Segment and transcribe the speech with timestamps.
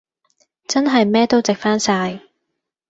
[0.67, 2.21] 真係咩都值返曬